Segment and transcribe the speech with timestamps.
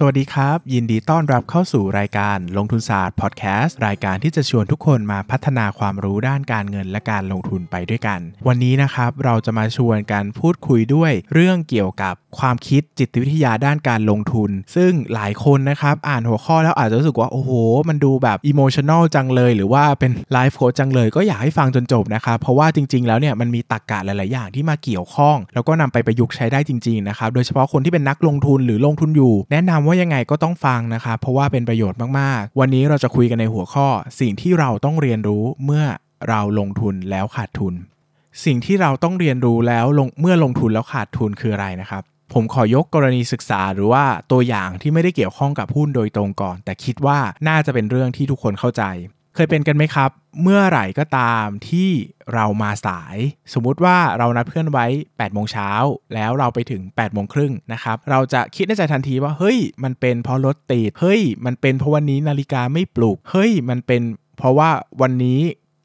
[0.00, 17.50] สวัสดีครับ ยินดีต้อนรับเข้าสู่รายการลงทุนศาสตร์พอดแคสต์รายการที่จะชวนทุกคนมาพัฒนาความรู้ด้านการเงินและการลงทุนไปด้วยกัน วันนี้นะครับเราจะมาชวนกันพูดคุยด้วยเรื่องเกี่ยวกับความคิดจิตวิทยาด้านการลงทุน ซึ่งหลายคนนะครับอ่านหัวข้อแล้วอาจจะรู้สึกว่า โอ้โห
[17.88, 33.88] มันดูแบบอิโมชันอลจังเลย หรือว่าเป็นไลฟ์โค้ชจังเลย ก็อยากให้ฟังจนจบนะครับเพราะว่าจริง ๆ แล้วเนี่ยมันมีตรรกกะหลายๆอย่างที่มาเกี่ยวข้อง แล้วก็นำไปประยุกต์ใช้ได้จริงๆนะครับโดยเฉพาะคนที่เป็นนักลงทุนหรือลงทุนอยู่แนะนำว่ายังไงก็ต้องฟังนะครับเพราะว่าเป็นประโยชน์มากๆ วันนี้เราจะคุยกันในหัวข้อ
[34.20, 35.84] สิ่งที่เราต้องเรียนรู้เมื่อ
[36.28, 37.74] เราลงทุนแล้วขาดทุน
[38.44, 48.82] สิ่งที่เราต้องเรียนรู้แล้วลงเมื่อลงทุนแล้วขาดทุนคืออะไรนะครับ ผมขอยกกรณีศึกษาหรือว่าตัวอย่างที่ไม่ได้เกี่ยวข้องกับหุ้นโดยตรงก่อน แต่คิดว่าน่าจะเป็นเรื่องที่ทุกคนเข้าใจ
[49.40, 50.10] เคยเป็นกันไหมครับ
[50.42, 51.90] เมื่อไหร่ก็ตามที่
[52.34, 53.16] เรามาสาย
[53.52, 55.70] สมมุติว่าเรานัดเพื่อนไว้8โมงเช้า
[56.14, 64.02] แล้วเราไปถึง8โมงครึ่งนะครับเราจะคิดในใจทันทีว่าเฮ้ย มันเป็นเพราะรถติดเฮ้ย มันเป็นเพราะวันนี้นาฬิกาไม่ปลุกเฮ้ย มันเป็น
[64.38, 64.70] เพราะว่า
[65.02, 65.40] วันนี้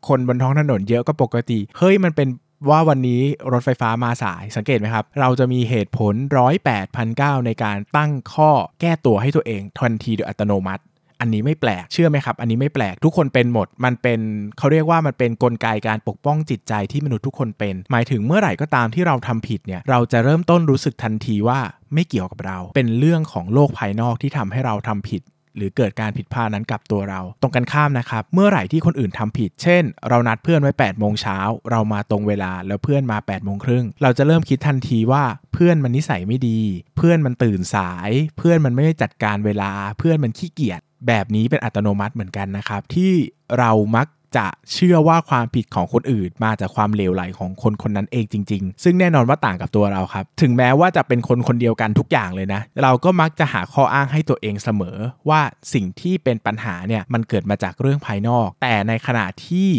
[0.07, 2.27] คนบนท้องถนนเยอะก็ปกติ เฮ้ยมันเป็น
[2.69, 10.83] ว่าวันนี้รถไฟฟ้ามาสายสังเกตไหมครับ เราจะมีเหตุผลร้อยแปดพันเในการตั้งข้อแก้ตัวให้ตัวเองทันทีโดยอัตโนมัติ
[11.23, 14.19] อันนี้ไม่แปลกเชื่อไหมครับ อันนี้ไม่แปลกทุกคนเป็นหมด มันเป็น
[14.57, 21.59] เขาเรียกว่ามันเป็นนกลไกการปกป้องจิตใจที่มนุษย์ทุกคนเป็น หมายถึงเมื่อไหร่ก็ตามที่เราทำผิดเนี่ยเราจะเริ่มต้นรู้สึกทันทีว่า
[21.93, 25.23] ไม่เกี่ยวกับเรา เป็นเรื่องของโลกภายนอกที่ทำให้เราทำผิด
[25.57, 31.37] หรือเกิดการผิดพลาดนั้นกับตัวเรา ตรงกันข้ามนะครับ เมื่อไหร่ที่คนอื่นทำผิด เช่น เรานัดเพื่อนไว้8โมงเช้า
[31.71, 35.23] เรามาตรงเวลาแล้วเพื่อนมา8โมงครึ่ง เราจะเริ่มคิดทันทีว่า
[35.53, 36.59] เพื่อนมันนิสัยไม่ดี
[36.97, 43.11] เพื่อนมันตื่นสาย เพื่อนมันไม่ได้จัดการเวลา เพื่อนมันขี้เกียจ แบบนี้เป็นอัตโนมัติเหมือนกันนะครับ ที่
[43.59, 54.97] เรามักจะเชื่อว่าความผิดของคนอื่น มาจากความเลวไหลของคนคนนั้นเองจริง ๆ ซึ่งแน่นอนว่าต่างกับตัวเราครับ ถึงแม้ว่าจะเป็นคนคนเดียวกันทุกอย่างเลยนะ เราก็มักจะหาข้ออ้างให้ตัวเองเสมอ
[55.29, 55.41] ว่า
[55.73, 59.69] สิ่งที่เป็นปัญหาเนี่ยมันเกิดมาจากเรื่องภายนอก แต่ในขณะที่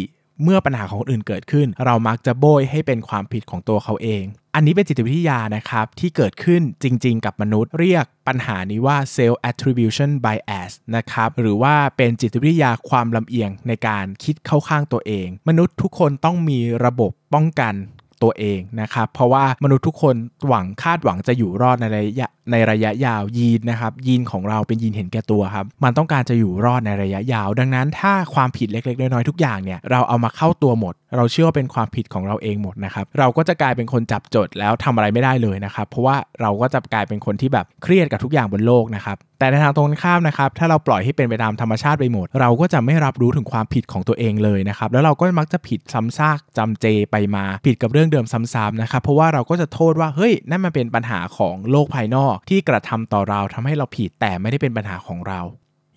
[0.43, 4.25] เมื่อปัญหาของคนอื่นเกิดขึ้น เรามักจะโบยให้เป็นความผิดของตัวเขาเอง
[4.55, 17.75] อันนี้เป็นจิตวิทยานะครับที่เกิดขึ้นจริง ๆ กับมนุษย์ เรียกปัญหานี้ว่า self attribution bias นะครับหรือว่าเป็นจิตวิทยาความลำเอียงในการคิดเข้าข้างตัวเอง มนุษย์ทุกคนต้องมีระบบป้องกัน
[18.23, 20.17] ตัวเองนะครับเพราะว่ามนุษย์ทุกคน
[20.47, 55.43] หวังคาดหวังจะอยู่รอดในระยะ ในระยะยาวยีนนะครับยีนของเราเป็นยีนเห็นแก่ตัวครับมันต้องการจะอยู่รอดในระยะยาว ดังนั้นถ้าความผิดเล็กๆน้อยๆทุกอย่างเนี่ยเราเอามาเข้าตัวหมด เราเชื่อว่าเป็นความผิดของเราเองหมดนะครับเราก็จะกลายเป็นคนจับจดแล้วทำอะไรไม่ได้เลยนะครับเพราะว่าเราก็จะกลายเป็นคนที่แบบเครียดกับทุกอย่างบนโลกนะครับแต่ในทางตรงกันข้ามนะครับถ้าเราปล่อยให้เป็นไปตามธรรมชาติไปหมด เราก็จะไม่รับรู้ถึงความผิดของตัวเองเลยนะครับแล้วเราก็มักจะผิดซ้ำซากจำเจไปมาผิดกับเรื่องเดิมซ้ำๆนะครับเพราะว่าเราก็จะโทษว่าเฮ้ยนั่นมันเป็นปัญหาของโลกภายนอกที่กระทำต่อเราทำให้เราผิดแต่ไม่ได้เป็นปัญหาของเรา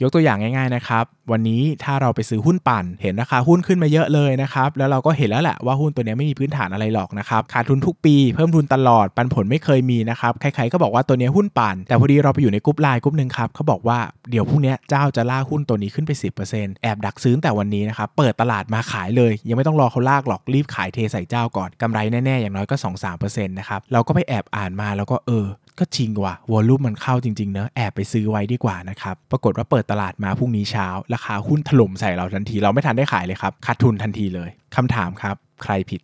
[0.02, 14.00] ยกตัวอย่างง่ายๆนะครับ วันนี้ถ้าเราไปซื้อหุ้นปั่น เห็นราคาหุ้นขึ้นมาเยอะเลยนะครับ แล้วเราก็เห็นแล้วแหละว่าหุ้นตัวนี้ไม่มีพื้นฐานอะไรหรอกนะครับ ขาดทุนทุกปี เพิ่มทุนตลอด ปันผลไม่เคยมีนะครับ ใครๆก็บอกว่าตัวนี้หุ้นปั่น แต่พอดีเราไปอยู่ในกลุ่มไลน์กลุ่มหนึ่งครับเขาบอกว่า
[14.32, 16.12] เดี๋ยวพรุ่งนี้เจ้าจะล่าหุ้นตัวนี้ขึ้นไป
[16.48, 22.76] 10%แอบดักซื้อแต่วันนี้นะครับเปิดตลาดมาขายเลย ยังไม่ต้องรอเขาลากหรอกรีบขายเทใส่เจ้าก่อนกำไรแน่ๆอย่างน้อยก็
[23.12, 25.46] 2-3%นะครับเราก็ไปแอบอ่านมาแล้วก็เออ
[25.80, 36.02] ก็จริงว่ะวอลลุ่มมันเข้าจริงๆเนอะแอบไปซื้อไว้ดีกว่านะครับ ปรากฏว่าเปิดตลาดมาพรุ่งนี้เช้า ราคาหุ้นถล่มใส่เราทันที เราไม่ทันได้ขายเลยครับขาดทุนทันทีเลยคำถามครับ ใครผิด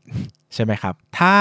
[0.53, 1.35] ใช่ไหมครับ ถ้า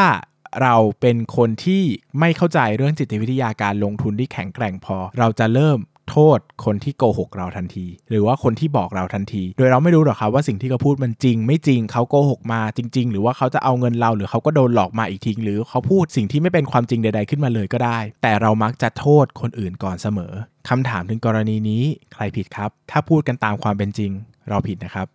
[0.62, 1.82] เราเป็นคนที่
[2.20, 5.78] ไม่เข้าใจเรื่องจิตวิทยาการลงทุนที่แข็งแกร่งพอ เราจะเริ่ม
[6.10, 20.32] โทษคนที่โกหกเราทันที หรือว่าคนที่บอกเราทันที โดยเราไม่รู้หรอกครับว่าสิ่งที่เขาพูดมันจริง ไม่จริงเขาโกหกมาจริง ๆ หรือว่าเขาจะเอาเงินเราหรือเขาก็โดนหลอกมาอีกทีหรือเขาพูดสิ่งที่ไม่เป็นความจริงใด ๆขึ้นมาเลยก็ได้ แต่เรามักจะโทษคนอื่นก่อนเสมอ
[20.68, 21.82] คำถามถึงกรณีนี้
[22.14, 24.10] ใครผิดครับ ถ้าพูดกันตามความเป็นจริง
[24.48, 25.06] เราผิดนะครับ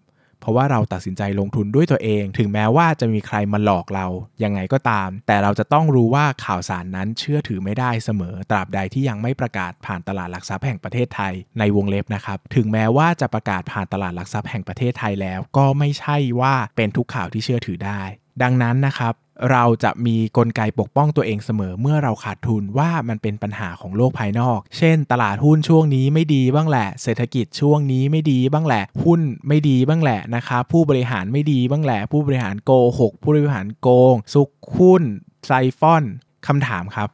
[0.42, 4.08] เพราะว่าเราตัดสินใจลงทุนด้วยตัวเอง ถึงแม้ว่าจะมีใครมาหลอกเรา
[4.44, 18.02] ยังไงก็ตาม แต่เราจะต้องรู้ว่าข่าวสารนั้นเชื่อถือไม่ได้เสมอ ตราบใดที่ยังไม่ประกาศผ่านตลาดหลักทรัพย์แห่งประเทศไทยในวงเล็บนะครับ ถึงแม้ว่าจะประกาศผ่านตลาดหลักทรัพย์แห่งประเทศไทยแล้ว ก็ไม่ใช่ว่าเป็นทุกข่าวที่เชื่อถือได้
[18.44, 19.14] ดังนั้นนะครับ
[19.52, 35.04] เราจะมีกลไกปกป้องตัวเองเสมอเมื่อเราขาดทุนว่ามันเป็นปัญหาของโลกภายนอก เช่น ตลาดหุ้นช่วงนี้ไม่ดีบ้างแหละ เศรษฐกิจช่วงนี้ไม่ดีบ้างแหละ หุ้นไม่ดีบ้างแหละนะครับ ผู้บริหารไม่ดีบ้างแหละ ผู้บริหารโกหก ผู้บริหารโกง ซุกหุ้น
[35.46, 36.04] ไซฟอน
[36.48, 37.10] คำถามครับ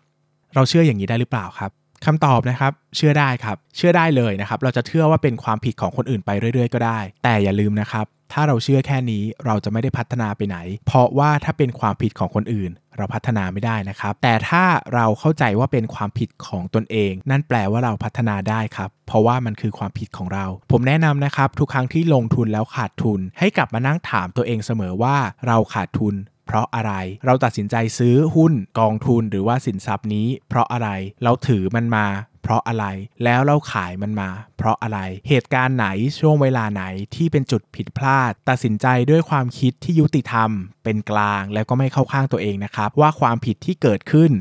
[0.56, 1.72] เราเชื่ออย่างนี้ได้หรือเปล่าครับ
[2.06, 10.58] คำตอบนะครับเชื่อได้ครับ เชื่อได้เลยนะครับ เราจะเชื่อว่าเป็นความผิดของคนอื่นไปเรื่อยๆ ก็ได้ แต่อย่าลืมนะครับ ถ้าเราเชื่อแค่นี้เราจะไม่ได้พัฒนาไปไหน
[10.88, 14.64] เพราะว่าถ้าเป็นความผิดของคนอื่น เราพัฒนาไม่ได้นะครับ แต่ถ้า
[14.94, 25.16] เราเข้าใจว่าเป็นความผิดของตนเอง นั่นแปลว่าเราพัฒนาได้ครับ เพราะว่ามันคือความผิดของเรา ผมแนะนำนะครับ ทุกครั้งที่ลงทุนแล้วขาดทุน ให้กลับมานั่งถามตัวเองเสมอว่า
[25.48, 26.16] เราขาดทุน
[26.54, 26.94] ราะอะไร
[27.26, 30.90] เราตัดสินใจซื้อหุ้นกองทุนหรือว่าสินทรัพย์นี้ เพราะอะไร
[31.24, 32.08] เราถือมันมา
[32.44, 32.86] เพราะอะไร
[33.24, 35.88] แล้วเราขายมันมา เพราะอะไรเหตุการณ์ไหน
[36.20, 36.84] ช่วงเวลาไหน
[37.16, 40.50] ที่เป็นจุดผิดพลาด ตัดสินใจด้วยความคิดที่ยุติธรรม
[40.84, 44.32] เป็นกลางแล้วก็ไม่เข้าข้างตัวเองนะครับ ว่าความผิดที่เกิดขึ้น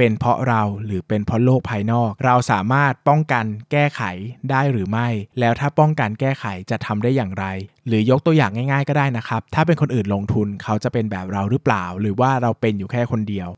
[0.00, 4.02] เป็นเพราะเราหรือเป็นเพราะโลกภายนอก เราสามารถป้องกันแก้ไข
[4.50, 5.08] ได้หรือไม่
[5.40, 7.44] แล้วถ้าป้องกันแก้ไขจะทำได้อย่างไร
[7.86, 13.48] หรือยกตัวอย่างง่าย ๆ ก็ได้นะครับ ถ้าเป็นคนอื่นลงทุนเขาจะเป็นแบบเราหรือเปล่า หรือว่าเราเป็นอยู่แค่คนเดียว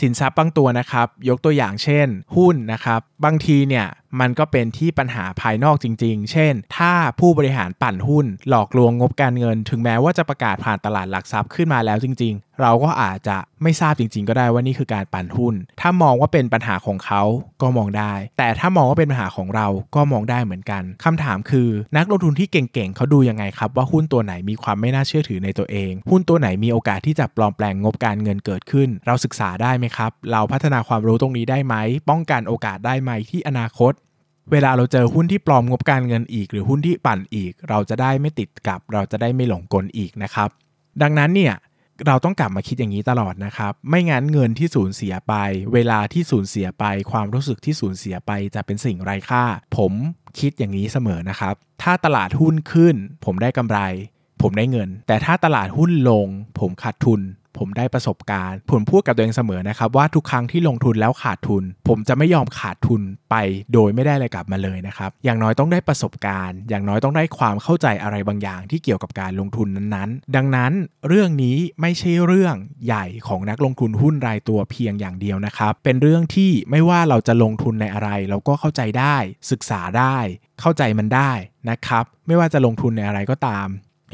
[0.00, 3.86] สินทรัพย์บางตัวนะครับ ยกตัวอย่างเช่น หุ้นนะครับ บางทีเนี่ย
[4.20, 17.22] มันก็เป็นที่ปัญหาภายนอกจริง ๆ เช่น ถ้าผู้บริหารปั่นหุ้น หลอกลวงงบการเงิน ถึงแม้ว่าจะประกาศผ่านตลาดหลักทรัพย์ขึ้นมาแล้วจริง ๆ เราก็อาจจะไม่ทราบจริง ๆ ก็ได้ว่านี่คือการปั่นหุ้น ถ้ามองว่าเป็นปัญหาของเขา
[17.62, 31.74] ก็มองได้ แต่ถ้ามองว่าเป็นปัญหาของเราก็มองได้เหมือนกันคำถามคือ นักลงทุนที่เก่งๆเขาดูยังไงครับว่าหุ้นตัวไหนมีความไม่น่าเชื่อถือในตัวเอง หุ้นตัวไหนมีโอกาสที่จะปลอมแปลงงบการเงินเกิดขึ้น เราศึกษาได้ไหมครับ เราพัฒนาความรู้ตรงนี้ได้ไหม
[32.10, 33.92] ป้องกันโอกาสได้ไหมที่อนาคต
[34.50, 40.48] เวลาเราเจอหุ้นที่ปลอมงบการเงินอีก หรือหุ้นที่ปั่นอีก เราจะได้ไม่ติดกับ เราจะได้ไม่หลงกลอีกนะครับ
[41.02, 41.54] ดังนั้นเนี่ย
[42.06, 45.34] เราต้องกลับมาคิดอย่างนี้ตลอดนะครับ ไม่งั้นเงินที่สูญเสียไป
[45.74, 49.44] เวลาที่สูญเสียไป ความรู้สึกที่สูญเสียไปจะเป็นสิ่งไร้ค่า
[49.76, 49.92] ผม
[50.38, 53.78] คิดอย่างนี้เสมอนะครับ ถ้าตลาดหุ้นขึ้น ผมได้กำไร
[54.42, 56.26] ผมได้เงิน แต่ถ้าตลาดหุ้นลง
[56.58, 57.20] ผมขาดทุน
[57.58, 63.36] ผมได้ประสบการณ์ ผมพูดกับตัวเองเสมอนะครับว่าทุกครั้งที่ลงทุนแล้วขาดทุน ผมจะไม่ยอมขาดทุนไป
[63.72, 70.72] โดยไม่ได้อะไรกลับมาเลยนะครับ อย่างน้อยต้องได้ประสบการณ์ อย่างน้อยต้องได้ความเข้าใจอะไรบางอย่างที่เกี่ยวกับการลงทุนนั้นๆ ดังนั้น
[71.08, 72.54] เรื่องนี้ไม่ใช่เรื่อง
[72.86, 79.16] ใหญ่ของนักลงทุนหุ้นรายตัวเพียงอย่างเดียวนะครับ เป็นเรื่องที่ไม่ว่าเราจะลงทุนในอะไร เราก็เข้าใจได้
[79.50, 80.16] ศึกษาได้
[80.60, 81.32] เข้าใจมันได้
[81.70, 83.68] นะครับ ไม่ว่าจะลงทุนในอะไรก็ตาม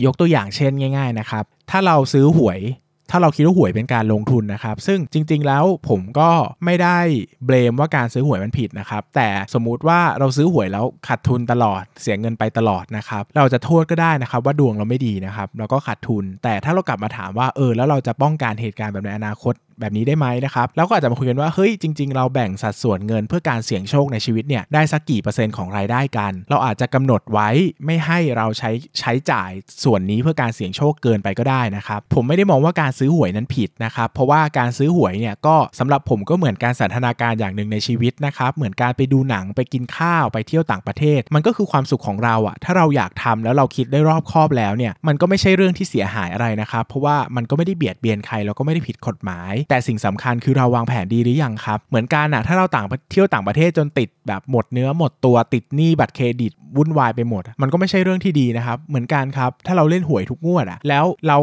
[0.04, 2.60] ยกตัวอย่างเช่นง่าย ๆนะครับ ถ้าเราซื้อหวย
[3.10, 6.30] ถ้าเราคิดว่าหวยเป็นการลงทุนนะครับ ซึ่งจริง ๆ แล้วผมก็
[6.64, 6.98] ไม่ได้
[7.46, 27.48] เบลมว่าการซื้อหวยมันผิดนะครับ แต่สมมุติว่าเราซื้อหวยแล้วขาดทุนตลอด เสียเงินไปตลอดนะครับ เราจะโทษก็ได้นะครับว่าดวงเราไม่ดีนะครับเราก็ขาดทุน แต่ถ้าเรากลับมาถามว่าเออแล้วเราจะป้องกันเหตุการณ์แบบในอนาคต แบบนี้ได้ไหมนะครับแล้วก็อาจจะมาคุยกันว่าเฮ้ยจริง ๆ เราแบ่งสัดส่วนเงินเพื่อการเสี่ยงโชคในชีวิตเนี่ยได้สักกี่เปอร์เซ็นต์ของรายได้กัน เราอาจจะกำหนดไว้
[27.86, 28.70] ไม่ให้เราใช้
[29.00, 29.50] ใช้จ่าย
[29.84, 61.38] ส่วนนี้เพื่อการเสี่ยงโชคเกินไปก็ได้นะครับผมไม่ได้มองว่าการซื้อหวยนั้นผิดนะครับเพราะว่าการซื้อหวยเนี่ยก็สำหรับผมก็เหมือนการสันทนาการอย่างหนึ่งในชีวิตนะครับเหมือนการไปดูหนังไปกินข้าวไปเที่ยวต่างประเทศ มันก็คือความสุขของเราอะถ้าเราอยากทำแล้วเราคิดได้รอบคอบแล้วเนี่ยมันก็ไม่ใช่เรื่องที่เสียหายอะไรนะครับเพราะว่ามันก็ไม่ได้เบียดเบียนใครแล้วก็ไม่ได้ผิดกฎหมายแต่สิ่งสำคัญคือเราวางแผนดีหรือยังครับ เหมือนกันอะถ้าเราต่างเที่ยวต่างประเทศจนติดแบบหมดเนื้อหมดตัวติดหนี้บัตรเครดิตวุ่นวายไปหมด มันก็ไม่ใช่เรื่องที่ดีนะครับ เหมือนกันครับ ถ้าเราเล่นหวยทุกงวดอะแล้วเรา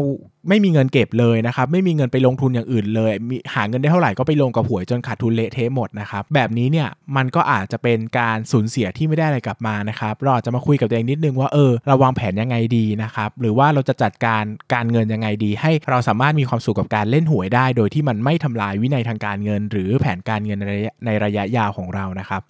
[0.48, 20.74] ไม่มีเงินเก็บเลยนะครับไม่มีเงินไปลงทุนอย่างอื่นเลยมีหาเงินได้เท่าไหร่ก็ไปลงกับหวยจนขาดทุนเละเทะหมดนะครับแบบนี้เนี่ยมันก็อาจจะเป็นการสูญเสียที่ไม่ได้อะไรกลับมานะครับเราอาจจะมาคุยกับตัวเองนิดนึงว่าเออเราวางแผนยังไงดีนะครับหรือว่าเราจะจัดการการเงินยังไงดี ให้เราสามารถมีความสุขกับการเล่นหวยได้ โดยที่มันไม่ทำลายวินัยทางการเงิน หรือแผนการเงินใน
[21.06, 22.42] ในระยะยาวของเรานะครับ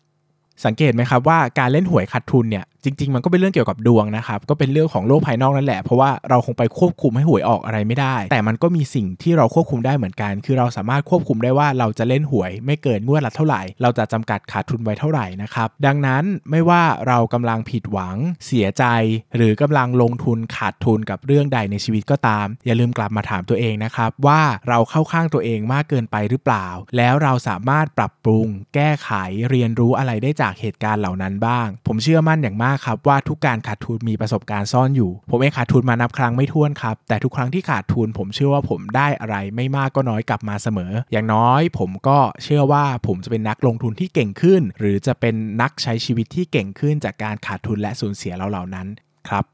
[0.64, 18.84] สังเกตไหมครับว่าการเล่นหวยขาดทุนเนี่ยจริง ๆ มันก็เป็นเรื่องเกี่ยวกับดวงนะครับก็เป็นเรื่องของโลกภายนอกนั่นแหละเพราะว่าเราคงไปควบคุมให้หวยออกอะไรไม่ได้ แต่มันก็มีสิ่งที่เราควบคุมได้เหมือนกัน คือเราสามารถควบคุมได้ว่าเราจะเล่นหวยไม่เกินงวดละเท่าไหร่ เราจะจำกัดขาดทุนไว้เท่าไหร่นะครับดังนั้นไม่ว่าเรากำลังผิดหวัง เสียใจ
[19.36, 29.10] หรือกำลังลงทุนขาดทุนกับเรื่องใดในชีวิตก็ตาม อย่าลืมกลับมาถามตัวเองนะครับว่าเราเข้าข้างตัวเองมากเกินไปหรือเปล่า แล้วเราสามารถปรับปรุง แก้ไข
[29.50, 48.86] เรียนรู้อะไรได้จากากเหตุการณ์เหล่านั้นบ้าง ผมเชื่อมั่นอย่างมากครับว่าทุกการขาดทุนมีประสบการณ์ซ่อนอยู่ ผมเองขาดทุนมานับครั้งไม่ถ้วนครับ แต่ทุกครั้งที่ขาดทุนผมเชื่อว่าผมได้อะไรไม่มากก็น้อยกลับมาเสมอ อย่างน้อยผมก็เชื่อว่าผมจะเป็นนักลงทุนที่เก่งขึ้น หรือจะเป็นนักใช้ชีวิตที่เก่งขึ้นจากการขาดทุนและสูญเสียเหล่านั้น
[49.28, 49.44] ครับ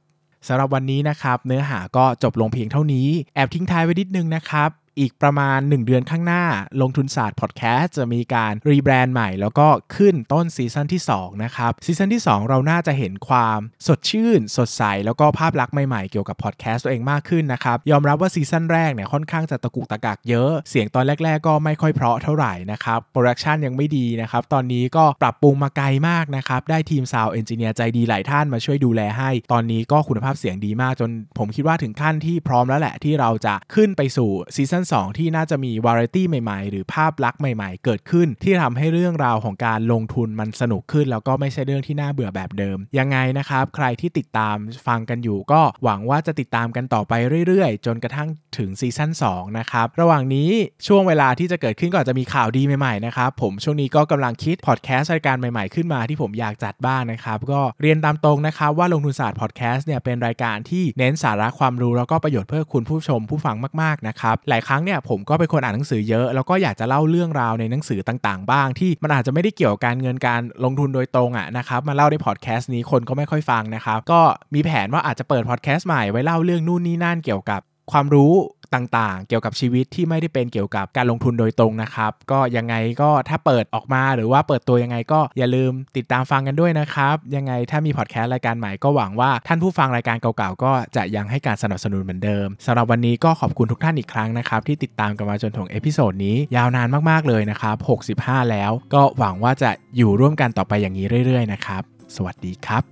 [0.49, 6.45] สำหรับวันนี้นะครับ เนื้อหาก็จบลงเพียงเท่านี้ แอบทิ้งท้ายไว้นิดนึงนะครับ อีกประมาณ 1 เดือนข้างหน้า
[6.83, 22.99] ลงทุนศาสตร์พอดแคสต์จะมีการ rebrand ใหม่ แล้วก็ขึ้นต้นซีซั่นที่ 2 นะครับซีซั่นที่ 2 เราน่าจะเห็นความสดชื่น สดใส แล้วก็ภาพลักษณ์ใหม่ๆ เกี่ยวกับพอดแคสต์ตัวเองมากขึ้นนะครับ ยอมรับว่าซีซั่นแรกเนี่ยค่อนข้างจะตะกุกตะกักเยอะ เสียงตอนแรก ๆ ก็ไม่ค่อยเพราะเท่าไหร่นะครับ
[23.13, 47.13] production ยังไม่ดีนะครับตอนนี้ก็ปรับปรุงมาไกลมากนะครับได้ทีม sound engineer ใจดีหลายท่านมาช่วยดูแลให้ ตอนนี้ก็คุณภาพเสียงดีมากจนผมคิดว่าถึงขั้นที่พร้อมแล้วแหละที่เราจะขึ้นไปสู่ซีซั่น2 ที่น่าจะมีวาไรตี้ใหม่ๆ หรือภาพลักษณ์ใหม่ๆ เกิดขึ้น ที่ทำให้เรื่องราวของการลงทุนมันสนุกขึ้น แล้วก็ไม่ใช่เรื่องที่น่าเบื่อแบบเดิม ยังไงนะครับ ใครที่ติดตามฟังกันอยู่ ก็หวังว่าจะติดตามกันต่อไป
[47.47, 50.51] เรื่อยๆ จนกระทั่งถึงซีซั่น2นะครับระหว่างนี้
[50.87, 74.21] ช่วงเวลาที่จะเกิดขึ้นก็อาจจะมีข่าวดีใหม่ๆนะครับผมช่วงนี้ก็กำลังคิดพอดแคสต์รายการใหม่ๆขึ้นมาที่ผมอยากจัดบ้างนะครับก็เรียนตามตรงนะครับว่าลงทุนศาสตร์พอดแคสต์เนี่ยเป็นรายการที่เน้นสาระความรู้แล้วก็ประโยชน์เพื่อคุณผู้ชมผู้ฟังมากๆนะครับหลายครั้งเนี่ยผมก็เป็นคนอ่านหนังสือเยอะแล้วก็อยากจะเล่าเรื่องราวในหนังสือต่างๆ บ้าง ที่มันอาจจะไม่ได้เกี่ยวกับการเงินการลงทุนโดยตรงอะนะครับมาเล่าในพอดแคสต์นี้คนก็ไม่ค่อยฟังนะครับก็
[74.55, 77.61] มีแผนว่าอาจจะเปิดพอดแคสต์ใหม่ไว้เล่าเรื่องนู่นนี่นั่นเกี่ยวกับ
[77.93, 78.33] ความรู้
[78.75, 97.77] ต่างๆ เกี่ยวกับชีวิตที่ไม่ได้เป็นเกี่ยวกับการลงทุนโดยตรงนะครับ ก็ยังไงก็ถ้าเปิดออกมาหรือว่าเปิดตัวยังไงก็อย่าลืมติดตามฟังกันด้วยนะครับ ยังไงถ้ามีพอดแคสต์รายการใหม่ก็หวังว่าท่านผู้ฟังรายการเก่าๆ ก็จะยังให้การสนับสนุนเหมือนเดิมสำหรับวันนี้ก็ขอบคุณทุกท่านอีกครั้งนะครับ ที่ติดตามกันมาจนถึง episode นี้ยาวนานมากๆเลยนะครับ
[98.15, 101.83] 65 แล้ว ก็หวังว่าจะอยู่ร่วมกันต่อไปอย่างนี้เรื่อย ๆ นะครับ
[102.17, 102.92] สวัสดีครับ